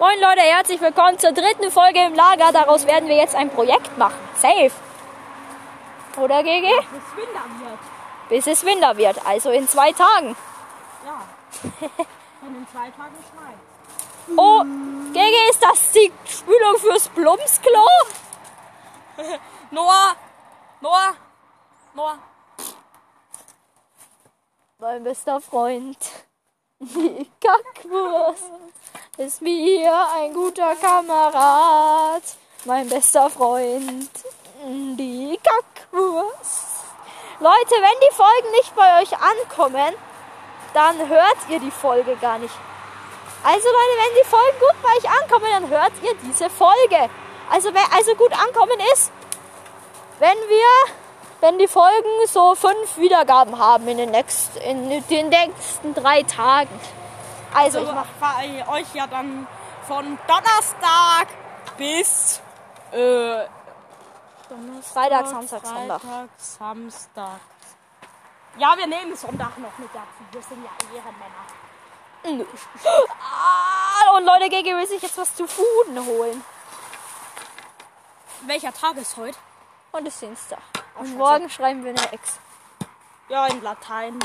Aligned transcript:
Moin 0.00 0.20
Leute, 0.20 0.42
herzlich 0.42 0.80
willkommen 0.80 1.18
zur 1.18 1.32
dritten 1.32 1.72
Folge 1.72 2.04
im 2.04 2.14
Lager. 2.14 2.52
Daraus 2.52 2.86
werden 2.86 3.08
wir 3.08 3.16
jetzt 3.16 3.34
ein 3.34 3.50
Projekt 3.50 3.98
machen. 3.98 4.14
Safe. 4.36 4.70
Oder 6.16 6.40
GG? 6.44 6.68
Bis 6.68 7.16
Winter 7.16 7.42
wird. 7.58 7.78
Bis 8.28 8.46
es 8.46 8.64
Winter 8.64 8.96
wird, 8.96 9.26
also 9.26 9.50
in 9.50 9.68
zwei 9.68 9.90
Tagen. 9.90 10.36
Ja. 11.04 11.20
Wenn 12.42 12.54
in 12.54 12.66
zwei 12.68 12.90
Tagen 12.90 13.16
schneit. 13.28 14.38
Oh, 14.38 14.62
GG, 15.12 15.50
ist 15.50 15.64
das 15.64 15.90
die 15.90 16.12
Spülung 16.26 16.76
fürs 16.78 17.08
Plumpsklo? 17.08 17.88
Noah! 19.72 20.14
Noah! 20.80 21.14
Noah! 21.94 22.18
Mein 24.78 25.02
bester 25.02 25.40
Freund, 25.40 25.98
die 26.80 27.28
Kackwurst, 27.40 28.52
ist 29.16 29.42
mir 29.42 30.06
ein 30.14 30.32
guter 30.32 30.74
Kamerad. 30.76 32.22
Mein 32.64 32.88
bester 32.88 33.30
Freund, 33.30 34.10
die 34.64 35.38
Kackwurst. 35.42 36.66
Leute, 37.40 37.74
wenn 37.74 38.00
die 38.08 38.14
Folgen 38.14 38.50
nicht 38.52 38.74
bei 38.74 39.02
euch 39.02 39.12
ankommen, 39.12 39.94
dann 40.74 41.08
hört 41.08 41.36
ihr 41.48 41.60
die 41.60 41.70
Folge 41.70 42.16
gar 42.16 42.38
nicht. 42.38 42.54
Also 43.44 43.68
Leute, 43.68 43.96
wenn 43.96 44.22
die 44.22 44.28
Folgen 44.28 44.58
gut 44.58 44.82
bei 44.82 44.96
euch 44.98 45.22
ankommen, 45.22 45.46
dann 45.50 45.68
hört 45.68 45.92
ihr 46.02 46.14
diese 46.24 46.50
Folge. 46.50 47.08
Also, 47.50 47.72
wer 47.72 47.92
also 47.94 48.14
gut 48.16 48.32
ankommen 48.32 48.78
ist, 48.92 49.10
wenn 50.18 50.36
wir, 50.36 50.94
wenn 51.40 51.58
die 51.58 51.68
Folgen 51.68 52.26
so 52.26 52.54
fünf 52.54 52.96
Wiedergaben 52.96 53.58
haben 53.58 53.86
in 53.88 53.98
den 53.98 54.10
nächsten, 54.10 54.58
in 54.58 55.06
den 55.08 55.28
nächsten 55.28 55.94
drei 55.94 56.22
Tagen. 56.22 56.80
Also, 57.54 57.78
Also 57.78 57.90
ich 57.90 57.94
mach, 57.94 58.72
euch 58.74 58.94
ja 58.94 59.06
dann 59.06 59.46
von 59.86 60.18
Donnerstag 60.26 61.28
bis 61.76 62.40
äh, 62.92 63.44
Donnerstag, 64.48 64.92
Freitag, 64.92 65.26
Samstag, 65.28 65.66
Sonntag. 65.66 66.00
Freitag, 66.00 66.28
Samstag. 66.36 67.40
Ja, 68.58 68.74
wir 68.76 68.86
nehmen 68.86 69.14
Sonntag 69.16 69.56
noch 69.58 69.78
mit 69.78 69.88
dazu. 69.94 70.24
Wir 70.32 70.42
sind 70.42 70.64
ja 70.64 70.70
Ehrenmänner. 70.96 71.46
Ah, 73.20 74.16
und 74.16 74.24
Leute, 74.24 74.48
GG 74.48 74.74
will 74.74 74.86
sich 74.86 75.00
jetzt 75.00 75.16
was 75.16 75.34
zu 75.34 75.46
Fuden 75.46 76.04
holen. 76.04 76.44
Welcher 78.46 78.72
Tag 78.72 78.96
ist 78.96 79.16
heute? 79.16 79.38
Und 79.92 80.06
es 80.06 80.14
ist 80.14 80.22
Dienstag. 80.22 80.77
Und 80.98 81.06
scheiße. 81.06 81.18
morgen 81.18 81.50
schreiben 81.50 81.84
wir 81.84 81.90
eine 81.90 82.12
Ex. 82.12 82.38
Ja, 83.28 83.46
in 83.46 83.62
Latein. 83.62 84.18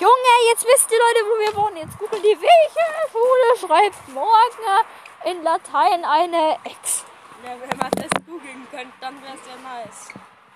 Junge, 0.00 0.34
jetzt 0.50 0.64
wisst 0.64 0.90
ihr 0.90 0.98
Leute, 0.98 1.20
wo 1.26 1.38
wir 1.40 1.56
wohnen. 1.56 1.76
Jetzt 1.76 1.98
googelt 1.98 2.22
die, 2.22 2.38
welche 2.40 3.10
Schule 3.10 3.58
schreibt 3.58 4.08
morgen 4.08 4.84
in 5.24 5.42
Latein 5.42 6.04
eine 6.04 6.58
Ex. 6.64 7.04
Ja, 7.44 7.50
wenn 7.60 7.78
man 7.78 7.90
das 7.90 8.10
googeln 8.26 8.66
könnte, 8.70 8.92
dann 9.00 9.20
wäre 9.22 9.34
es 9.34 9.40
ja 9.46 9.56
nice. 9.62 10.08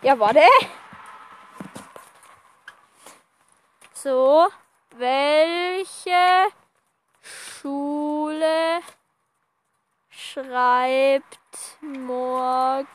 Ja, 0.03 0.19
warte. 0.19 0.43
So, 3.93 4.47
welche 4.91 6.53
Schule 7.21 8.81
schreibt 10.09 11.39
morgen 11.81 12.87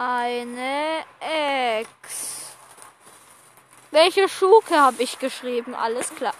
eine 0.00 1.04
Ex? 1.20 2.56
Welche 3.90 4.28
Schuke 4.30 4.80
habe 4.80 5.02
ich 5.02 5.18
geschrieben? 5.18 5.74
Alles 5.74 6.14
klar. 6.14 6.32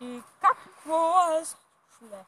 Die 0.00 0.22
Kackwurstschule. 0.40 2.26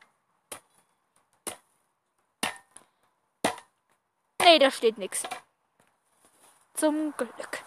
Nee, 4.40 4.58
da 4.60 4.70
steht 4.70 4.98
nichts. 4.98 5.24
Zum 6.74 7.12
Glück. 7.16 7.62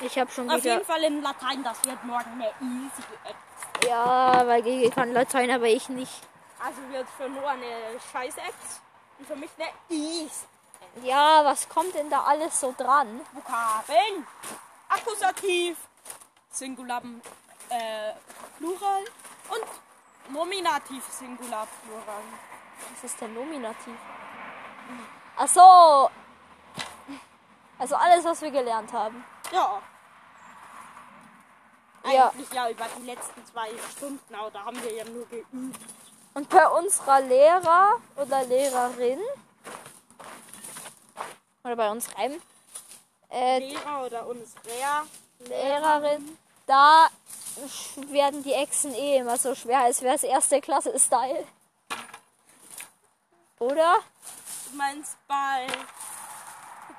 Ich 0.00 0.18
habe 0.18 0.30
schon 0.30 0.48
Auf 0.48 0.62
wieder. 0.62 0.74
jeden 0.74 0.86
Fall 0.86 1.04
in 1.04 1.20
Latein, 1.20 1.62
das 1.62 1.84
wird 1.84 2.02
morgen 2.04 2.32
eine 2.32 2.48
easy 2.62 3.02
Ex. 3.24 3.36
Ja, 3.86 4.46
weil 4.46 4.62
Gigi 4.62 4.88
kann 4.88 5.12
Latein, 5.12 5.50
aber 5.50 5.66
ich 5.66 5.90
nicht. 5.90 6.22
Also 6.58 6.80
wird 6.90 7.06
für 7.16 7.28
Noah 7.28 7.50
eine 7.50 8.00
scheiß 8.12 8.36
Ex 8.38 8.80
und 9.18 9.26
für 9.26 9.36
mich 9.36 9.50
eine 9.58 9.68
easy. 9.88 10.46
Ja, 11.02 11.44
was 11.44 11.68
kommt 11.68 11.94
denn 11.94 12.10
da 12.10 12.22
alles 12.22 12.58
so 12.60 12.74
dran? 12.76 13.20
Vokabeln. 13.32 14.26
Akkusativ. 14.88 15.76
Singular, 16.50 17.02
äh, 17.68 18.12
Plural. 18.56 19.04
Und 19.50 20.34
Nominativ, 20.34 21.04
Singular, 21.10 21.66
Plural. 21.84 22.22
Was 22.92 23.04
ist 23.04 23.20
denn 23.20 23.34
Nominativ? 23.34 23.96
Ach 25.36 25.48
so. 25.48 26.10
Also 27.78 27.94
alles, 27.94 28.24
was 28.24 28.42
wir 28.42 28.50
gelernt 28.50 28.92
haben. 28.92 29.24
Ja. 29.52 29.80
Ja. 32.12 32.28
Eigentlich 32.28 32.52
ja 32.52 32.70
über 32.70 32.86
die 32.98 33.06
letzten 33.06 33.44
zwei 33.46 33.70
Stunden, 33.90 34.34
aber 34.34 34.50
da 34.50 34.64
haben 34.64 34.82
wir 34.82 34.92
ja 34.92 35.04
nur 35.04 35.26
geübt. 35.26 35.97
Und 36.38 36.48
bei 36.50 36.68
unserer 36.68 37.20
Lehrer 37.22 37.94
oder 38.14 38.44
Lehrerin 38.44 39.18
oder 41.64 41.74
bei 41.74 41.90
unserem 41.90 42.40
äh, 43.28 43.58
Lehrer 43.58 44.06
oder 44.06 44.24
uns 44.28 44.54
wer? 44.62 45.04
Lehrerin, 45.48 46.38
da 46.64 47.08
werden 48.06 48.44
die 48.44 48.52
Echsen 48.52 48.94
eh 48.94 49.16
immer 49.16 49.36
so 49.36 49.52
schwer, 49.56 49.80
als 49.80 50.00
wäre 50.00 50.14
es 50.14 50.22
erste 50.22 50.60
Klasse 50.60 50.96
Style. 50.96 51.44
Oder? 53.58 53.96
Du 54.70 54.76
meinst 54.76 55.16
bei 55.26 55.66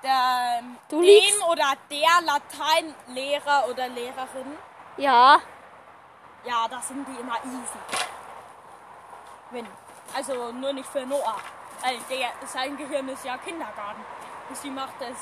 der, 0.03 0.63
Du 0.89 1.01
dem 1.01 1.41
oder 1.49 1.77
der 1.89 2.25
Lateinlehrer 2.25 3.69
oder 3.69 3.87
Lehrerin? 3.87 4.57
Ja. 4.97 5.39
Ja, 6.43 6.67
das 6.67 6.89
sind 6.89 7.07
die 7.07 7.21
immer 7.21 7.37
easy. 7.45 8.18
Wenn. 9.51 9.67
Also 10.15 10.51
nur 10.51 10.73
nicht 10.73 10.89
für 10.89 11.05
Noah. 11.05 11.37
Weil 11.81 11.97
der, 12.09 12.31
sein 12.47 12.75
Gehirn 12.77 13.07
ist 13.09 13.25
ja 13.25 13.37
Kindergarten. 13.37 14.01
Und 14.49 14.57
sie 14.57 14.69
macht 14.69 15.01
es. 15.01 15.17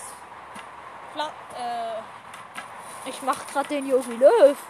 Pla 1.13 1.31
äh, 1.57 2.01
Ich 3.09 3.21
mach 3.21 3.47
grad 3.47 3.69
den 3.69 3.87
Jogi 3.87 4.15
Löw. 4.15 4.57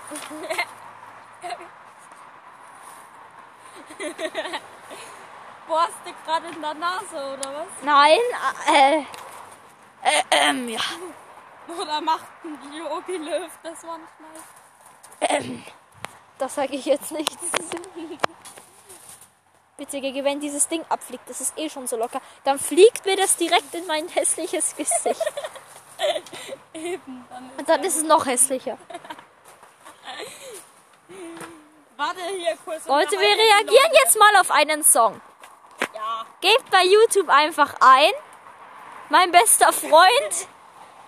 bohrst 5.67 5.97
du 6.05 6.13
gerade 6.25 6.47
in 6.47 6.61
der 6.61 6.73
Nase 6.73 7.15
oder 7.15 7.53
was? 7.53 7.67
Nein, 7.83 8.19
äh, 8.73 8.99
äh, 10.01 10.23
ähm, 10.31 10.69
ja. 10.69 10.79
Oder 11.67 11.99
macht 12.01 12.25
ein 12.43 12.57
Yogi 12.73 13.17
Löw 13.17 13.51
das 13.63 13.83
manchmal? 13.83 14.31
Ähm, 15.19 15.63
das 16.37 16.55
sage 16.55 16.75
ich 16.75 16.85
jetzt 16.85 17.11
nicht. 17.11 17.37
Gigi, 19.89 20.23
wenn 20.23 20.39
dieses 20.39 20.67
Ding 20.67 20.83
abfliegt, 20.89 21.29
das 21.29 21.41
ist 21.41 21.57
eh 21.57 21.69
schon 21.69 21.87
so 21.87 21.97
locker, 21.97 22.21
dann 22.43 22.59
fliegt 22.59 23.05
mir 23.05 23.15
das 23.15 23.35
direkt 23.37 23.73
in 23.73 23.85
mein 23.87 24.07
hässliches 24.07 24.75
Gesicht. 24.75 25.21
Eben. 26.73 27.25
Dann 27.29 27.51
Und 27.57 27.69
dann 27.69 27.83
ist 27.83 27.97
es 27.97 28.03
noch 28.03 28.25
hässlicher. 28.25 28.77
Warte 31.95 32.21
hier 32.35 32.55
kurz. 32.63 32.85
Leute, 32.85 33.11
wir 33.11 33.19
reagieren 33.19 33.91
Leute. 33.91 34.03
jetzt 34.03 34.19
mal 34.19 34.35
auf 34.39 34.51
einen 34.51 34.83
Song. 34.83 35.19
Ja. 35.95 36.25
Gebt 36.41 36.69
bei 36.69 36.83
YouTube 36.83 37.29
einfach 37.29 37.73
ein, 37.79 38.11
mein 39.09 39.31
bester 39.31 39.73
Freund, 39.73 40.47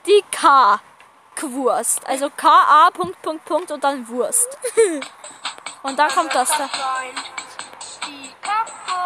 die 0.08 0.24
K-Wurst. 0.32 2.08
Also 2.08 2.32
K-A, 2.36 2.90
Punkt, 2.92 3.22
Punkt, 3.22 3.46
Punkt 3.46 3.72
und 3.72 3.84
dann 3.84 4.08
Wurst. 4.08 4.58
Und 5.82 5.98
dann 5.98 6.10
kommt 6.10 6.36
das 6.36 6.50
da. 6.50 6.68
Freund. 6.68 7.39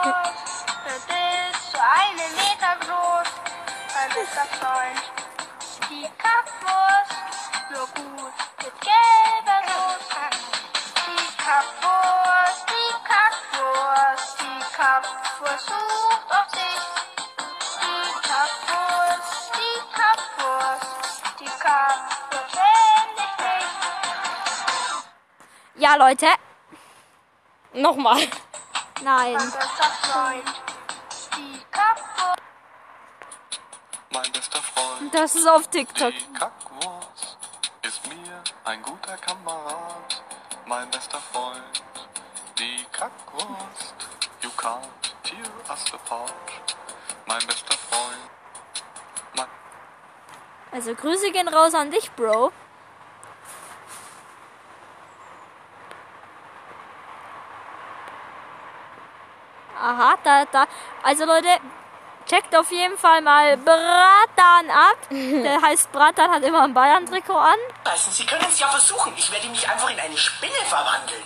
Die 0.03 0.09
Kackwurst, 0.09 0.65
das 0.83 0.97
ist 0.97 1.71
so 1.71 1.79
einen 1.79 2.31
Meter 2.35 2.75
groß. 2.81 3.29
Mein 3.95 4.09
bester 4.09 4.45
Freund. 4.59 5.01
Die 5.89 6.07
Kackwurst, 6.17 7.15
nur 7.71 7.87
gut 7.87 8.33
mit 8.61 8.75
gelber 8.81 9.59
Soße. 9.65 10.25
Die 11.07 11.27
Kackwurst, 11.37 12.65
die 12.67 12.91
Kackwurst, 13.07 14.35
die 14.41 14.59
Kackwurst 14.75 15.67
sucht 15.67 16.31
auf 16.31 16.47
sich. 16.51 16.83
Die 17.79 18.11
Kackwurst, 18.27 19.31
die 19.55 19.79
Kackwurst, 19.95 20.89
die 21.39 21.51
Kackwurst 21.63 22.51
kennt 22.51 23.19
ich 23.19 23.35
nicht. 23.45 23.71
Ja, 25.75 25.95
Leute. 25.95 26.27
Nochmal. 27.71 28.27
Nein. 29.01 29.33
Mein 29.33 29.51
bester 29.51 29.83
Freund. 30.01 30.43
Die 31.35 31.61
Kackwurst. 31.71 32.41
Mein 34.11 34.31
bester 34.31 34.61
Freund, 34.61 35.13
Das 35.13 35.35
ist 35.35 35.47
auf 35.47 35.67
TikTok. 35.67 36.11
die 36.13 36.33
Kackwurst, 36.33 37.37
ist 37.81 38.07
mir 38.07 38.43
ein 38.65 38.81
guter 38.83 39.17
Kamerad. 39.17 40.23
mein 40.65 40.89
bester 40.91 41.19
Freund. 41.31 41.83
Die 42.59 42.85
Kackwurst, 42.91 43.95
you 44.41 44.49
can't 44.51 44.87
tear 45.23 45.49
us 45.69 45.93
apart. 45.93 46.31
Mein 47.25 47.45
bester 47.47 47.73
Freund. 47.89 48.29
Mein 49.35 49.47
Also 50.71 50.93
Grüße 50.95 51.31
gehen 51.31 51.47
raus 51.47 51.73
an 51.73 51.89
dich, 51.91 52.11
Bro. 52.11 52.51
Aha, 59.83 60.15
da, 60.23 60.45
da. 60.45 60.65
Also 61.03 61.25
Leute, 61.25 61.49
checkt 62.25 62.55
auf 62.55 62.71
jeden 62.71 62.97
Fall 62.97 63.21
mal 63.21 63.57
Bratan 63.57 64.69
ab. 64.69 64.97
Der 65.09 65.61
heißt 65.61 65.91
Bratan, 65.91 66.31
hat 66.31 66.43
immer 66.43 66.63
ein 66.63 66.73
Bayern-Trikot 66.73 67.37
an. 67.37 67.57
Sie 67.97 68.25
können 68.25 68.45
es 68.49 68.59
ja 68.59 68.67
versuchen. 68.69 69.13
Ich 69.17 69.29
werde 69.31 69.47
mich 69.49 69.67
einfach 69.69 69.89
in 69.89 69.99
eine 69.99 70.17
Spinne 70.17 70.63
verwandeln. 70.69 71.23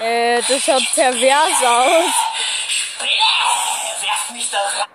Äh, 0.00 0.40
das 0.42 0.64
schaut 0.64 0.82
pervers 0.94 1.62
aus. 1.62 2.14
Spinne! 2.66 3.10
Werft 4.00 4.30
mich 4.32 4.50
da 4.50 4.58
raus, 4.58 4.88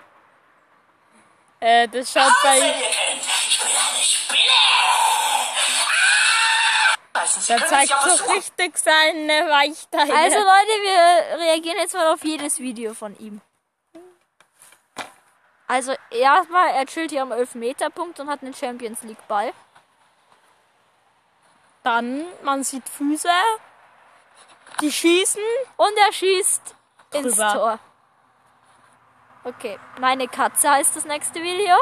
Äh, 1.59 1.87
das 1.87 2.11
schaut 2.11 2.33
bei. 2.41 2.57
Ich 2.57 3.59
bin 3.59 3.67
eine 3.67 4.03
Spinne! 4.03 4.88
Beißen. 7.39 7.45
Sie 7.45 7.53
Da 7.53 7.59
können 7.59 7.81
es 7.81 7.89
zeigt 7.89 8.19
so 8.19 8.33
richtig 8.33 8.77
seine 8.77 9.49
Weichteile. 9.49 10.13
Also 10.13 10.37
Leute, 10.37 10.81
wir 10.81 11.39
reagieren 11.39 11.77
jetzt 11.77 11.93
mal 11.93 12.13
auf 12.13 12.23
jedes 12.23 12.59
Video 12.59 12.93
von 12.93 13.17
ihm. 13.19 13.41
Also 15.67 15.93
erstmal, 16.09 16.69
er 16.71 16.85
chillt 16.85 17.11
hier 17.11 17.21
am 17.21 17.31
11-Meter-Punkt 17.31 18.19
und 18.19 18.29
hat 18.29 18.41
einen 18.41 18.53
Champions 18.53 19.03
League-Ball. 19.03 19.53
Dann, 21.83 22.25
man 22.41 22.63
sieht 22.63 22.89
Füße. 22.89 23.29
Die 24.81 24.91
schießen. 24.91 25.43
Und 25.77 25.97
er 25.97 26.11
schießt 26.11 26.75
ins 27.13 27.35
Drüber. 27.35 27.53
Tor. 27.53 27.79
Okay, 29.43 29.79
meine 29.99 30.27
Katze 30.27 30.69
heißt 30.69 30.95
das 30.95 31.05
nächste 31.05 31.41
Video. 31.41 31.75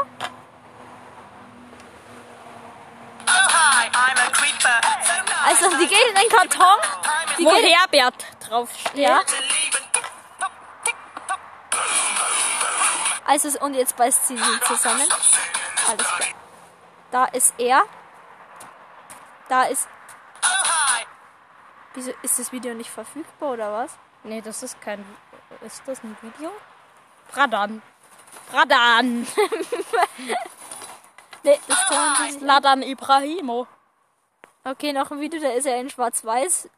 Oh, 3.26 3.48
hi, 3.50 3.88
I'm 3.88 4.20
a 4.20 4.30
creeper. 4.32 4.80
Nice. 4.82 5.27
Also 5.48 5.70
die 5.78 5.88
geht 5.88 6.08
in 6.10 6.16
den 6.16 6.30
Karton. 6.30 6.78
Die 7.38 7.46
Wo 7.46 7.52
geht, 7.52 7.74
Herbert 7.74 8.26
draufsteht. 8.42 8.98
ja, 8.98 9.22
also 13.26 13.60
und 13.60 13.74
jetzt 13.74 13.96
beißt 13.96 14.28
sie 14.28 14.38
sie 14.38 14.60
zusammen. 14.62 15.08
Alles 15.88 16.08
klar. 16.08 16.30
Da 17.12 17.26
ist 17.26 17.54
er. 17.58 17.84
Da 19.50 19.64
ist. 19.64 19.88
Wieso 21.94 22.12
ist 22.22 22.40
das 22.40 22.52
Video 22.52 22.74
nicht 22.74 22.90
verfügbar 22.90 23.52
oder 23.52 23.72
was? 23.74 23.92
Nee, 24.24 24.42
das 24.42 24.64
ist 24.64 24.82
kein. 24.82 25.06
Ist 25.66 25.82
das 25.86 26.04
ein 26.04 26.18
Video? 26.22 26.52
Radan. 27.34 27.82
Radan. 28.54 29.28
Nee, 31.44 31.60
das 31.66 31.90
man 31.90 32.28
nicht. 32.28 32.42
Ladan 32.42 32.82
Ibrahimo. 32.82 33.68
Okay, 34.70 34.92
noch 34.92 35.10
ein 35.12 35.22
Video, 35.22 35.40
da 35.40 35.48
ist 35.52 35.66
er 35.66 35.80
in 35.80 35.90
Schwarz-Weiß. 35.90 36.70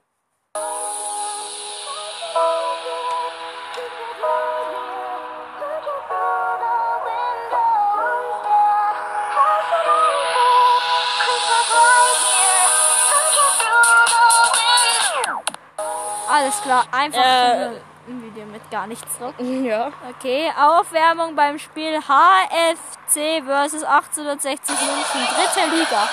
Alles 16.31 16.61
klar, 16.61 16.85
einfach 16.91 17.17
Äh. 17.17 17.69
ein 18.07 18.21
Video 18.21 18.45
mit 18.45 18.69
gar 18.69 18.85
nichts 18.85 19.17
drauf. 19.17 19.33
Ja. 19.39 19.91
Okay, 20.11 20.51
Aufwärmung 20.55 21.35
beim 21.35 21.57
Spiel 21.57 21.99
HFC 22.01 23.43
versus 23.43 23.83
1860 23.83 24.75
München, 24.79 25.27
dritte 25.33 25.75
Liga. 25.75 26.07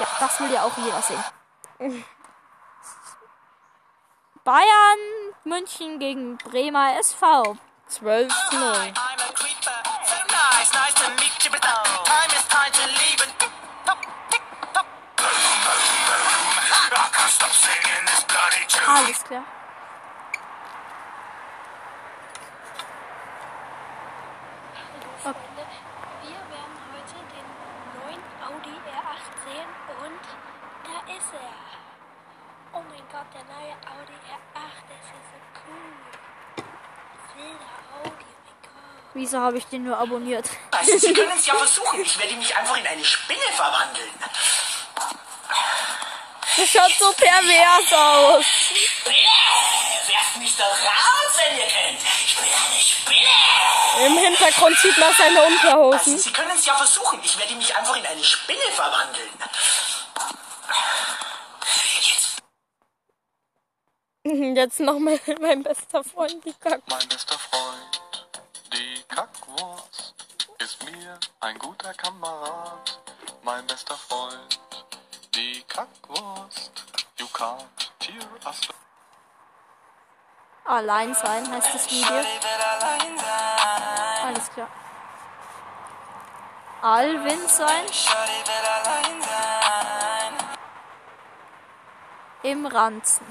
Ja, 0.00 0.06
das 0.20 0.40
will 0.40 0.52
ja 0.52 0.62
auch 0.62 0.76
jeder 0.78 1.02
sehen. 1.02 2.04
Bayern 4.44 4.98
München 5.44 5.98
gegen 5.98 6.38
Bremer 6.38 6.98
SV. 6.98 7.56
12 7.88 8.32
Hi, 8.32 8.56
0. 8.56 8.60
I'm 8.60 8.92
a 8.92 9.32
creeper. 9.34 9.82
So 10.04 10.16
nice, 10.28 10.72
nice 10.72 10.94
to 10.94 11.10
meet 11.20 11.44
you, 11.44 11.50
but 11.50 11.60
oh, 11.64 12.04
time 12.04 12.30
is 12.36 12.44
time 12.48 12.72
to 12.72 12.86
leave 12.86 13.20
and 13.24 13.32
tick 13.38 13.50
tock, 13.86 14.00
tick 14.30 14.42
tock. 14.74 14.86
I 16.90 17.08
can't 17.12 17.30
stop 17.32 17.50
singing 17.50 18.04
this 18.06 18.24
bloody 18.24 18.64
tune. 18.68 18.86
Alles 18.86 19.22
klar. 19.24 19.44
Freunde, 25.22 25.64
wir 26.22 26.40
werden 26.52 26.76
heute 26.92 27.16
den 27.34 27.46
neuen 28.00 28.22
Audi 28.46 28.70
R8 28.70 29.26
sehen 29.44 29.70
und 30.04 30.20
da 30.84 31.12
ist 31.12 31.32
er. 31.32 31.54
Oh 32.72 32.82
mein 32.88 33.02
Gott, 33.10 33.26
der 33.34 33.44
neue 33.44 33.74
Audi 33.86 34.12
R8, 34.28 34.84
das 34.88 35.06
ist 35.16 35.28
so 35.32 35.38
cool. 35.66 36.64
Silber 37.34 37.70
Audi, 37.98 38.08
oh 38.08 38.12
mein 38.12 38.58
Gott. 38.62 39.14
Wieso 39.14 39.40
habe 39.40 39.58
ich 39.58 39.66
den 39.66 39.84
nur 39.84 39.98
abonniert? 39.98 40.50
Beißen. 40.70 40.98
Sie 40.98 41.12
können 41.12 41.32
es 41.34 41.46
ja 41.46 41.54
versuchen. 41.56 42.00
Ich 42.00 42.18
werde 42.18 42.34
mich 42.36 42.54
einfach 42.56 42.76
in 42.76 42.86
eine 42.86 43.04
Spinne 43.04 43.48
verwandeln. 43.54 44.10
Das 46.58 46.68
schaut 46.68 46.92
so 46.98 47.12
pervers 47.12 47.92
aus. 47.92 48.44
Werft 50.08 50.36
mich 50.38 50.56
da 50.56 50.64
raus, 50.64 51.32
wenn 51.36 51.56
ihr 51.56 51.66
könnt. 51.66 52.00
Ich 52.26 52.36
bin 52.36 52.46
eine 52.46 52.80
Spinne. 52.82 54.06
Im 54.06 54.18
Hintergrund 54.18 54.76
sieht 54.78 54.98
man 54.98 55.14
seine. 55.16 55.40
Unterhosen. 55.44 56.18
Sie 56.18 56.32
können 56.32 56.50
es 56.56 56.66
ja 56.66 56.74
versuchen. 56.74 57.20
Ich 57.22 57.38
werde 57.38 57.54
mich 57.54 57.74
einfach 57.76 57.96
in 57.96 58.04
eine 58.04 58.24
Spinne 58.24 58.58
verwandeln. 58.74 59.30
Jetzt 64.56 64.80
nochmal 64.80 65.20
mein 65.40 65.62
bester 65.62 66.02
Freund, 66.02 66.44
die 66.44 66.52
Kack. 66.54 66.82
Mein 66.88 67.08
bester 67.08 67.38
Freund, 67.38 68.02
die 68.72 69.02
Kackwurst, 69.14 70.14
ist 70.58 70.82
mir 70.84 71.18
ein 71.40 71.58
guter 71.58 71.94
Kamerad. 71.94 73.00
Mein 73.42 73.66
bester 73.66 73.96
Freund, 73.96 74.60
die 75.34 75.62
Kackwurst, 75.68 76.84
you 77.18 77.26
can't 77.32 77.90
tear 77.98 78.28
us 78.46 78.68
Allein 80.64 81.14
sein 81.14 81.50
heißt 81.50 81.74
das 81.74 81.90
Video. 81.90 82.22
Alles 84.22 84.50
klar. 84.52 84.68
Alvin 86.82 87.48
sein. 87.48 87.86
Im 92.42 92.66
Ranzen. 92.66 93.26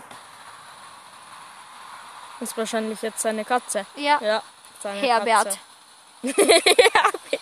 Das 2.39 2.49
ist 2.49 2.57
wahrscheinlich 2.57 3.01
jetzt 3.03 3.19
seine 3.19 3.45
Katze. 3.45 3.85
Ja. 3.95 4.19
Ja, 4.19 4.43
seine 4.81 4.99
Herbert. 4.99 5.59
Katze. 6.23 6.33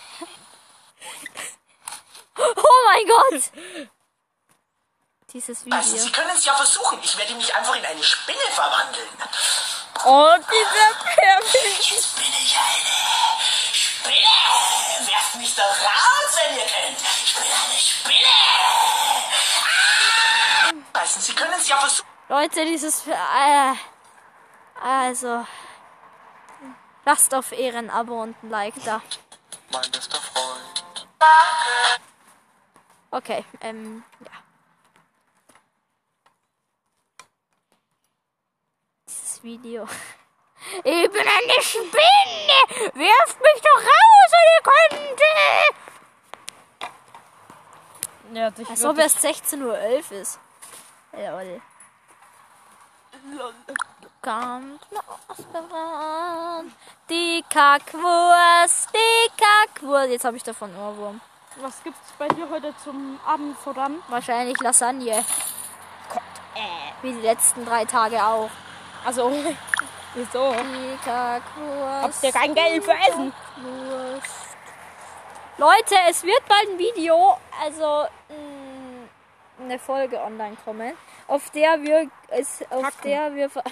Oh 2.38 2.84
mein 2.86 3.06
Gott! 3.06 3.88
Dieses. 5.32 5.64
Video. 5.66 5.82
Sie 5.82 6.12
können 6.12 6.30
es 6.34 6.44
ja 6.44 6.54
versuchen. 6.54 7.00
Ich 7.02 7.18
werde 7.18 7.34
mich 7.34 7.54
einfach 7.54 7.74
in 7.74 7.84
eine 7.84 8.02
Spinne 8.02 8.38
verwandeln. 8.52 9.08
Oh, 10.04 10.34
dieser 10.38 10.94
Pervers. 11.04 11.90
Jetzt 11.90 12.16
bin 12.16 12.26
ich 12.26 12.56
eine 12.56 13.72
Spinne. 13.72 15.10
Werft 15.10 15.34
mich 15.36 15.54
da 15.56 15.64
raus, 15.64 16.36
wenn 16.36 16.56
ihr 16.56 16.62
könnt. 16.64 16.98
Ich 17.24 17.34
bin 17.34 17.44
eine 17.44 17.78
Spinne. 17.78 18.28
Beißen. 20.92 21.22
Sie 21.22 21.34
können 21.34 21.54
es 21.58 21.68
ja 21.68 21.78
versuchen. 21.78 22.08
Leute, 22.28 22.64
dieses. 22.64 23.06
Äh, 23.08 23.74
also. 24.80 25.44
Lasst 27.04 27.34
auf 27.34 27.50
Ehren 27.52 27.88
ein 27.88 27.90
Abo 27.90 28.22
und 28.22 28.40
ein 28.42 28.50
Like 28.50 28.74
da. 28.84 29.02
Mein 29.72 29.90
bester 29.90 30.20
Freund, 30.20 31.06
Okay, 33.10 33.44
ähm, 33.60 34.04
ja. 34.20 34.45
Video. 39.42 39.86
Ich 40.82 41.10
bin 41.10 41.20
eine 41.20 41.62
Spinne! 41.62 42.90
Werft 42.94 43.40
mich 43.40 43.62
doch 43.62 43.82
raus, 43.82 44.30
wenn 44.32 44.48
ihr 44.56 44.62
könnt! 44.64 45.20
Ja, 48.32 48.50
dich 48.50 48.68
Als 48.68 48.84
ob 48.84 48.98
erst 48.98 49.24
16.11 49.24 49.62
Uhr 49.62 49.78
ist. 50.10 50.40
Lol. 51.12 51.60
Kommt 54.22 54.80
losgerannt. 54.90 56.72
Die 57.08 57.44
Kackwurst, 57.48 58.88
die 58.92 59.30
Kackwurst. 59.36 60.10
Jetzt 60.10 60.24
habe 60.24 60.36
ich 60.36 60.42
davon 60.42 60.76
Ohrwurm. 60.76 61.20
Was 61.60 61.82
gibt's 61.82 62.12
bei 62.18 62.28
dir 62.28 62.48
heute 62.50 62.74
zum 62.82 63.18
Abend 63.24 63.56
voran? 63.58 64.02
Wahrscheinlich 64.08 64.60
Lasagne. 64.60 65.18
Äh. 65.18 65.22
Wie 67.02 67.12
die 67.12 67.20
letzten 67.20 67.64
drei 67.64 67.84
Tage 67.84 68.22
auch. 68.22 68.50
Also, 69.04 69.30
wieso? 70.14 70.54
Habt 71.06 72.22
ihr 72.22 72.32
kein 72.32 72.54
Geld 72.54 72.84
für 72.84 72.92
Essen? 72.92 73.32
Leute, 75.58 75.94
es 76.10 76.22
wird 76.22 76.46
bald 76.48 76.68
ein 76.70 76.78
Video, 76.78 77.38
also 77.62 78.06
mh, 78.28 79.62
eine 79.64 79.78
Folge 79.78 80.20
online 80.20 80.56
kommen, 80.64 80.92
auf 81.28 81.48
der 81.50 81.80
wir 81.82 82.10
es, 82.28 82.62
auf 82.70 82.82
Kacken. 82.82 83.00
der 83.10 83.34
wir 83.34 83.48
ver 83.48 83.62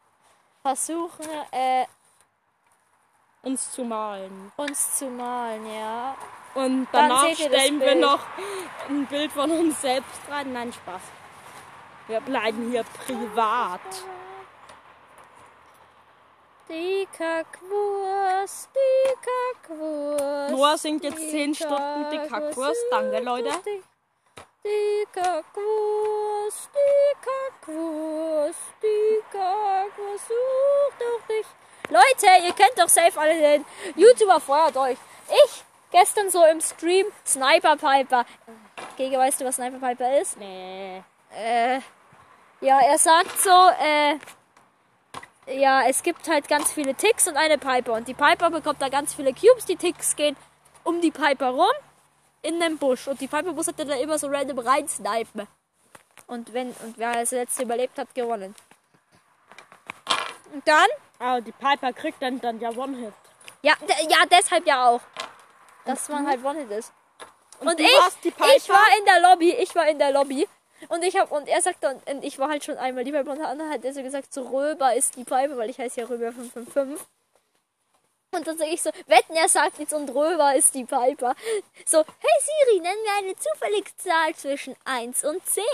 versuchen, 0.62 1.26
äh, 1.52 1.84
Uns 3.42 3.70
zu 3.70 3.84
malen. 3.84 4.50
uns 4.56 4.98
zu 4.98 5.06
malen, 5.06 5.64
ja. 5.72 6.16
Und 6.54 6.88
danach 6.90 7.28
stellen 7.32 7.78
wir 7.80 7.94
noch 7.94 8.18
ein 8.88 9.06
Bild 9.06 9.30
von 9.32 9.50
uns 9.52 9.80
selbst 9.80 10.20
rein. 10.28 10.52
Nein, 10.52 10.72
Spaß. 10.72 11.00
Wir 12.08 12.20
bleiben 12.20 12.70
hier 12.72 12.82
privat. 13.06 13.80
Die 16.70 17.04
Kackwurst, 17.18 18.68
die 18.72 19.14
Kackwurst. 19.26 20.52
Noah 20.52 20.78
singt 20.78 21.02
jetzt 21.02 21.18
die 21.18 21.28
10 21.28 21.54
Stunden 21.56 22.10
die 22.12 22.28
Kackwurst. 22.28 22.84
Danke, 22.92 23.18
Leute. 23.18 23.50
Die, 23.66 23.82
die 24.64 25.06
Kackwurst, 25.12 26.70
die 26.72 27.16
Kackwurst, 27.26 28.58
die 28.80 29.20
Kackwurst, 29.32 30.28
such 30.28 30.94
doch 31.00 31.26
dich. 31.26 31.46
Leute, 31.88 32.46
ihr 32.46 32.52
kennt 32.52 32.78
doch 32.78 32.88
safe 32.88 33.18
alle 33.18 33.36
den 33.36 33.64
YouTuber, 33.96 34.38
feuert 34.38 34.76
euch. 34.76 34.98
Ich 35.28 35.64
gestern 35.90 36.30
so 36.30 36.44
im 36.44 36.60
Stream 36.60 37.06
Sniper 37.26 37.76
Piper. 37.76 38.24
Gege, 38.96 39.18
weißt 39.18 39.40
du, 39.40 39.44
was 39.44 39.56
Sniper 39.56 39.84
Piper 39.84 40.20
ist? 40.20 40.38
Nee. 40.38 41.02
Äh, 41.36 41.80
ja, 42.60 42.78
er 42.80 42.98
sagt 42.98 43.40
so, 43.40 43.50
äh, 43.50 44.18
ja, 45.46 45.84
es 45.86 46.02
gibt 46.02 46.28
halt 46.28 46.48
ganz 46.48 46.72
viele 46.72 46.94
Ticks 46.94 47.26
und 47.28 47.36
eine 47.36 47.58
Piper. 47.58 47.94
Und 47.94 48.08
die 48.08 48.14
Piper 48.14 48.50
bekommt 48.50 48.80
da 48.80 48.88
ganz 48.88 49.14
viele 49.14 49.32
Cubes. 49.32 49.64
Die 49.64 49.76
Ticks 49.76 50.16
gehen 50.16 50.36
um 50.84 51.00
die 51.00 51.10
Piper 51.10 51.50
rum 51.50 51.72
in 52.42 52.60
den 52.60 52.78
Busch. 52.78 53.08
Und 53.08 53.20
die 53.20 53.28
Piper 53.28 53.52
muss 53.52 53.66
halt 53.66 53.78
dann 53.78 53.88
da 53.88 53.94
immer 53.94 54.18
so 54.18 54.28
random 54.28 54.58
reinsnipen. 54.58 55.46
Und 56.26 56.52
wenn, 56.52 56.68
und 56.68 56.96
wer 56.96 57.10
als 57.10 57.32
letzte 57.32 57.64
überlebt 57.64 57.98
hat, 57.98 58.14
gewonnen. 58.14 58.54
Und 60.52 60.66
dann, 60.66 60.86
Aber 61.18 61.40
die 61.40 61.52
Piper 61.52 61.92
kriegt 61.92 62.22
dann, 62.22 62.40
dann 62.40 62.60
ja 62.60 62.70
One-Hit. 62.70 63.12
ja, 63.62 63.74
ja, 64.08 64.18
deshalb 64.30 64.66
ja 64.66 64.88
auch. 64.88 65.00
Dass 65.84 66.08
man 66.08 66.26
halt 66.26 66.44
One-Hit 66.44 66.70
ist. 66.70 66.92
Und, 67.60 67.78
du 67.78 67.82
ich, 67.82 67.90
ich 68.56 68.68
war 68.68 68.86
in 68.98 69.04
der 69.04 69.20
Lobby, 69.20 69.50
ich 69.50 69.74
war 69.74 69.86
in 69.88 69.98
der 69.98 70.12
Lobby. 70.12 70.48
Und 70.88 71.04
ich 71.04 71.16
hab, 71.16 71.30
und 71.30 71.48
er 71.48 71.60
sagt 71.62 71.82
dann, 71.84 71.96
und 72.10 72.24
ich 72.24 72.38
war 72.38 72.48
halt 72.48 72.64
schon 72.64 72.78
einmal 72.78 73.04
die 73.04 73.12
Piper 73.12 73.32
und 73.32 73.38
dann 73.38 73.70
hat 73.70 73.84
er 73.84 73.92
so 73.92 74.02
gesagt, 74.02 74.32
so 74.32 74.42
Röber 74.42 74.94
ist 74.94 75.16
die 75.16 75.24
Piper, 75.24 75.56
weil 75.56 75.70
ich 75.70 75.78
heiße 75.78 76.00
ja 76.00 76.06
Röber 76.06 76.32
555. 76.32 77.06
Und 78.32 78.46
dann 78.46 78.56
sage 78.56 78.70
ich 78.70 78.80
so, 78.80 78.90
wetten, 79.06 79.34
er 79.34 79.48
sagt 79.48 79.78
jetzt 79.78 79.92
und 79.92 80.08
Röber 80.08 80.54
ist 80.54 80.74
die 80.74 80.84
Piper. 80.84 81.34
So, 81.84 81.98
hey 81.98 82.40
Siri, 82.40 82.80
nenn 82.80 83.02
mir 83.02 83.12
eine 83.18 83.36
zufällige 83.36 83.90
Zahl 83.96 84.34
zwischen 84.36 84.76
1 84.84 85.24
und 85.24 85.44
10. 85.44 85.64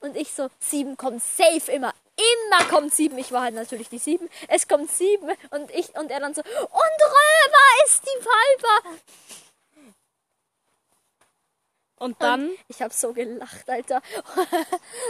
Und 0.00 0.16
ich 0.16 0.32
so, 0.34 0.48
7 0.60 0.98
kommt 0.98 1.22
safe 1.22 1.72
immer. 1.72 1.94
Immer 2.16 2.68
kommt 2.68 2.94
7. 2.94 3.16
Ich 3.18 3.32
war 3.32 3.42
halt 3.42 3.54
natürlich 3.54 3.88
die 3.88 3.98
7. 3.98 4.28
Es 4.48 4.68
kommt 4.68 4.90
7 4.90 5.30
und 5.50 5.70
ich 5.70 5.96
und 5.96 6.10
er 6.10 6.20
dann 6.20 6.34
so, 6.34 6.42
und 6.42 6.48
Röber 6.50 7.86
ist 7.86 8.02
die 8.04 8.18
Piper. 8.18 8.98
Und 12.04 12.20
dann, 12.20 12.50
Ich 12.68 12.82
habe 12.82 12.92
so 12.92 13.12
gelacht, 13.12 13.68
Alter. 13.68 13.96
und 14.36 14.46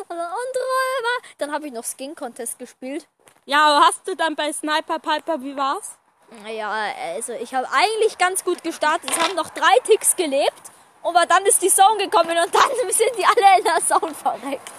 dann, 0.08 0.30
und 0.30 0.56
Römer. 0.56 1.34
Dann 1.38 1.52
habe 1.52 1.66
ich 1.66 1.72
noch 1.72 1.84
Skin 1.84 2.14
Contest 2.14 2.58
gespielt. 2.58 3.06
ja, 3.46 3.80
hast 3.84 4.06
du 4.06 4.14
dann 4.14 4.36
bei 4.36 4.52
Sniper 4.52 4.98
Piper, 5.00 5.42
wie 5.42 5.56
war's? 5.56 5.96
Naja, 6.44 6.70
also 7.14 7.32
ich 7.32 7.52
habe 7.54 7.66
eigentlich 7.72 8.16
ganz 8.18 8.44
gut 8.44 8.62
gestartet. 8.62 9.10
Es 9.10 9.18
haben 9.18 9.34
noch 9.34 9.50
drei 9.50 9.76
Ticks 9.84 10.14
gelebt. 10.16 10.62
Aber 11.02 11.26
dann 11.26 11.44
ist 11.44 11.60
die 11.60 11.68
Zone 11.68 11.98
gekommen 11.98 12.30
und 12.30 12.54
dann 12.54 12.90
sind 12.90 13.10
die 13.18 13.26
alle 13.26 13.58
in 13.58 13.64
der 13.64 13.84
Zone 13.86 14.14
verreckt. 14.14 14.72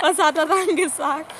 Was 0.00 0.18
hat 0.18 0.38
er 0.38 0.46
dann 0.46 0.74
gesagt? 0.76 1.32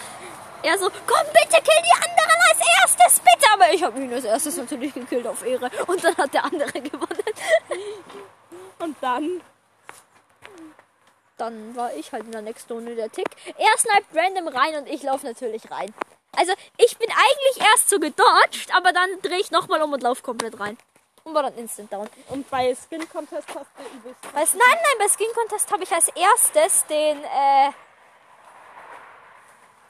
Er 0.62 0.76
so, 0.76 0.90
komm 1.06 1.26
bitte, 1.32 1.62
kill 1.62 1.82
die 1.84 1.94
anderen 1.94 2.40
als 2.50 2.60
erstes, 2.82 3.20
bitte. 3.20 3.46
Aber 3.54 3.72
ich 3.72 3.82
habe 3.82 3.98
ihn 4.00 4.12
als 4.12 4.24
erstes 4.24 4.56
natürlich 4.56 4.92
gekillt 4.92 5.26
auf 5.26 5.44
Ehre. 5.46 5.70
Und 5.86 6.02
dann 6.04 6.16
hat 6.16 6.34
der 6.34 6.44
andere 6.44 6.72
gewonnen. 6.82 7.24
Und 8.80 8.96
dann, 9.00 9.40
Dann 11.38 11.74
war 11.76 11.94
ich 11.94 12.12
halt 12.12 12.24
in 12.24 12.32
der 12.32 12.42
nächsten 12.42 12.72
Runde 12.72 12.94
der 12.94 13.10
Tick. 13.10 13.28
Er 13.56 13.78
sniped 13.78 14.14
random 14.14 14.48
rein 14.48 14.74
und 14.76 14.88
ich 14.88 15.02
laufe 15.02 15.24
natürlich 15.24 15.70
rein. 15.70 15.94
Also 16.36 16.52
ich 16.76 16.98
bin 16.98 17.08
eigentlich 17.10 17.66
erst 17.70 17.88
so 17.88 17.98
gedodged, 17.98 18.74
aber 18.76 18.92
dann 18.92 19.08
drehe 19.22 19.38
ich 19.38 19.50
nochmal 19.50 19.80
um 19.82 19.92
und 19.92 20.02
laufe 20.02 20.22
komplett 20.22 20.58
rein. 20.60 20.76
Und 21.24 21.34
war 21.34 21.42
dann 21.42 21.54
instant 21.54 21.92
down. 21.92 22.08
und 22.28 22.48
bei 22.50 22.74
Skin 22.74 23.08
Contest 23.08 23.48
hast 23.48 23.66
du 23.76 23.98
übelst. 23.98 24.20
Nein, 24.34 24.46
nein, 24.54 24.96
bei 24.98 25.08
Skin 25.08 25.32
Contest 25.34 25.70
habe 25.70 25.82
ich 25.82 25.92
als 25.92 26.08
erstes 26.08 26.86
den, 26.86 27.22
äh... 27.22 27.70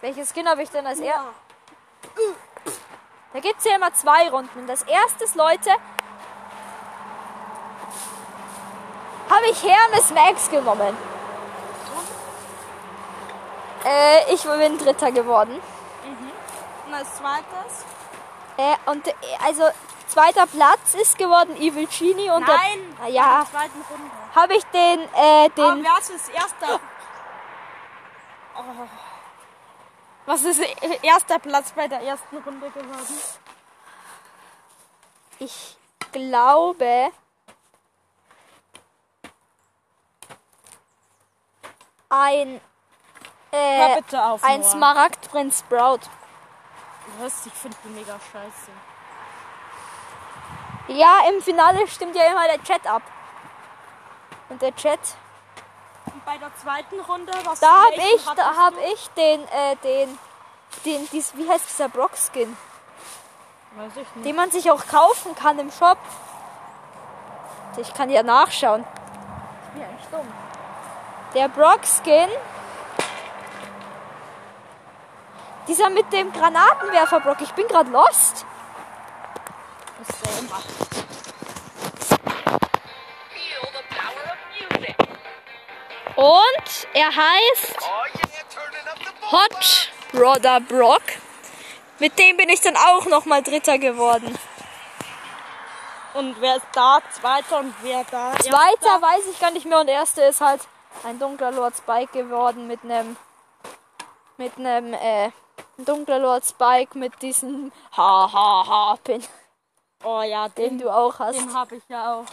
Welches 0.01 0.33
Skin 0.33 0.49
habe 0.49 0.63
ich 0.63 0.71
denn 0.71 0.87
als 0.87 1.01
erstes? 1.01 1.35
Da 3.33 3.41
gibt 3.41 3.59
es 3.59 3.65
ja 3.65 3.77
immer 3.77 3.93
zwei 3.93 4.29
Runden. 4.31 4.61
Und 4.61 4.71
als 4.71 4.83
erstes, 4.83 5.35
Leute, 5.35 5.71
habe 9.29 9.47
ich 9.51 9.63
Hermes 9.63 10.11
Max 10.11 10.51
genommen. 10.51 10.97
Äh, 13.89 14.35
ich 14.35 14.43
bin 14.43 14.77
Dritter 14.77 15.11
geworden. 15.13 15.61
Und 16.87 16.95
als 16.95 17.17
zweites? 17.17 17.85
Äh, 18.59 18.91
und 18.91 19.07
äh, 19.07 19.13
also 19.45 19.63
zweiter 20.09 20.47
Platz 20.47 20.95
ist 20.95 21.17
geworden 21.17 21.57
Evil 21.57 21.87
Genie 21.87 22.31
und 22.31 22.47
Nein, 22.47 22.97
der, 23.01 23.09
ja, 23.09 23.25
in 23.25 23.47
der 23.47 23.51
zweiten 23.51 23.85
Runde. 23.91 24.11
habe 24.35 24.55
ich 24.55 24.65
den, 24.65 25.01
äh, 25.15 25.51
Aber 25.57 25.75
den, 25.75 25.85
wer 25.85 25.99
ist 25.99 26.13
das 26.13 26.29
erste? 26.29 26.81
Oh. 28.57 28.63
Was 30.27 30.43
ist 30.43 30.61
erster 31.03 31.39
Platz 31.39 31.73
bei 31.73 31.89
der 31.89 32.03
ersten 32.03 32.37
Runde 32.37 32.71
geworden? 32.71 33.15
ich 35.39 35.77
glaube, 36.13 37.11
ein, 42.09 42.61
Hör 43.51 43.93
äh, 43.93 43.97
bitte 43.97 44.23
auf, 44.25 44.45
ein 44.45 44.61
Noah. 44.61 44.71
Smaragdprinz 44.71 45.61
Sprout. 45.61 46.01
Was? 47.19 47.47
Ich 47.47 47.53
finde 47.53 47.77
die 47.85 47.89
mega 47.89 48.19
scheiße. 48.33 48.71
Ja, 50.89 51.21
im 51.29 51.43
Finale 51.43 51.87
stimmt 51.89 52.17
ja 52.17 52.25
immer 52.25 52.45
der 52.47 52.63
Chat 52.63 52.87
ab. 52.87 53.03
Und 54.49 54.63
der 54.63 54.75
Chat, 54.77 54.99
Und 56.07 56.25
bei 56.25 56.39
der 56.39 56.51
zweiten 56.57 57.01
Runde, 57.01 57.33
was 57.45 57.61
da 57.61 57.85
hab 57.85 57.93
ich, 57.93 58.25
da 58.25 58.57
hab 58.57 58.75
du? 58.75 58.81
ich 58.93 59.09
den, 59.11 59.43
äh, 59.49 59.77
den, 59.85 60.19
den, 60.85 61.09
dies, 61.13 61.37
wie 61.37 61.49
heißt 61.49 61.69
dieser 61.69 61.89
Brock-Skin? 61.89 62.57
Weiß 63.77 63.93
ich 63.93 64.15
nicht. 64.15 64.27
den 64.27 64.37
man 64.37 64.51
sich 64.51 64.71
auch 64.71 64.87
kaufen 64.87 65.35
kann 65.35 65.59
im 65.59 65.71
Shop. 65.71 65.99
Ich 67.77 67.93
kann 67.93 68.09
ja 68.11 68.23
nachschauen. 68.23 68.85
Ich 69.67 69.81
bin 69.81 69.83
echt 69.83 70.13
dumm. 70.13 70.27
Der 71.35 71.49
Brock 71.49 71.81
Skin. 71.85 72.31
Dieser 75.69 75.91
mit 75.91 76.11
dem 76.13 76.33
Granatenwerfer 76.33 77.21
Brock. 77.21 77.43
Ich 77.43 77.53
bin 77.53 77.69
gerade 77.69 77.91
lost. 77.91 78.47
Das 79.99 80.09
ist 80.09 80.29
of 84.29 84.37
music. 84.73 84.97
Und 86.17 86.89
er 86.95 87.15
heißt 87.15 87.77
Hot 89.31 89.93
Brother 90.13 90.61
Brock. 90.61 91.03
Mit 91.99 92.19
dem 92.19 92.37
bin 92.37 92.49
ich 92.49 92.61
dann 92.61 92.77
auch 92.77 93.07
nochmal 93.07 93.43
Dritter 93.43 93.79
geworden. 93.79 94.39
Und 96.15 96.41
wer 96.41 96.57
ist 96.57 96.67
da 96.73 97.01
Zweiter 97.13 97.59
und 97.59 97.75
wer 97.83 98.05
da 98.11 98.33
Zweiter 98.39 99.03
weiß 99.03 99.27
ich 99.31 99.39
gar 99.39 99.51
nicht 99.51 99.67
mehr 99.67 99.81
und 99.81 99.89
erster 99.89 100.27
ist 100.29 100.41
halt 100.41 100.63
ein 101.05 101.19
dunkler 101.19 101.53
Lord 101.53 101.77
Spike 101.77 102.13
geworden 102.13 102.67
mit 102.67 102.83
einem 102.83 103.17
mit 104.37 104.57
einem 104.57 104.95
äh, 104.95 105.31
dunkler 105.85 106.19
Lord 106.19 106.45
Spike 106.45 106.97
mit 106.99 107.21
diesem 107.23 107.73
ha 107.97 108.31
ha 108.33 108.67
ha 108.67 108.97
Pin, 109.03 109.23
Oh 110.05 110.23
ja, 110.23 110.49
den 110.49 110.71
den, 110.71 110.79
du 110.79 110.91
auch 110.91 111.19
hast. 111.19 111.39
den 111.39 111.53
habe 111.55 111.77
ich 111.77 111.83
ja 111.89 112.15
auch. 112.15 112.25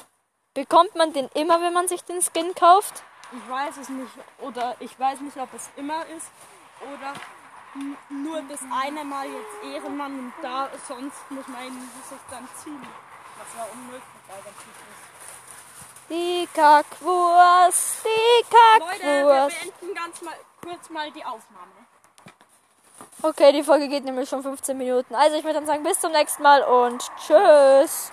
Bekommt 0.54 0.96
man 0.96 1.12
den 1.14 1.28
immer, 1.34 1.60
wenn 1.62 1.74
man 1.74 1.88
sich 1.88 2.04
den 2.04 2.22
Skin 2.22 2.54
kauft? 2.56 3.04
Ich 3.32 3.50
weiß 3.50 3.78
es 3.78 3.90
nicht. 3.90 4.12
Oder 4.40 4.76
ich 4.80 4.98
weiß 5.00 5.22
nicht, 5.22 5.36
ob 5.38 5.54
es 5.54 5.70
immer 5.76 6.06
ist. 6.08 6.30
Oder 6.82 7.14
nur 8.10 8.42
das 8.44 8.62
eine 8.72 9.04
Mal 9.04 9.28
jetzt 9.28 9.74
Ehrenmann 9.74 10.20
und 10.20 10.34
da 10.42 10.70
sonst 10.88 11.30
muss 11.30 11.48
man 11.48 11.66
ihn 11.66 11.92
sich 12.10 12.20
dann 12.30 12.48
ziehen. 12.56 12.88
Was 13.38 13.48
ja 13.58 13.66
unmöglich 13.74 14.04
eigentlich 14.30 14.56
ist. 14.68 16.10
Die 16.10 16.48
Kackwurst, 16.54 18.06
die 18.06 18.80
Leute, 18.80 19.04
wir 19.04 19.46
Kackwurst. 19.50 19.60
beenden 19.80 19.96
ganz 19.96 20.22
mal 20.22 20.36
kurz 20.64 20.90
mal 20.90 21.12
die 21.12 21.26
Aufnahme. 21.26 21.72
Okay, 23.22 23.52
die 23.54 23.64
Folge 23.64 23.88
geht 23.88 24.04
nämlich 24.04 24.30
schon 24.30 24.44
15 24.44 24.78
Minuten. 24.78 25.16
Also 25.16 25.38
ich 25.38 25.44
würde 25.44 25.56
dann 25.56 25.66
sagen, 25.66 25.84
bis 25.84 26.00
zum 26.00 26.12
nächsten 26.12 26.44
Mal 26.44 26.64
und 26.64 27.04
tschüss. 27.26 28.12